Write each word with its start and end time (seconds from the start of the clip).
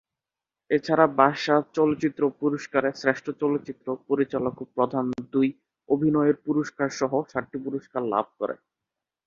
এছাড়া 0.69 1.05
বাচসাস 1.19 1.63
চলচ্চিত্র 1.77 2.21
পুরস্কারে 2.39 2.89
শ্রেষ্ঠ 3.01 3.25
চলচ্চিত্র, 3.41 3.87
পরিচালক 4.09 4.55
ও 4.61 4.73
প্রধান 4.75 5.05
দুই 5.33 5.47
অভিনয়ের 5.89 6.37
পুরস্কারসহ 6.45 7.11
সাতটি 7.31 7.57
পুরস্কার 7.65 8.01
লাভ 8.13 8.25
করে। 8.39 8.55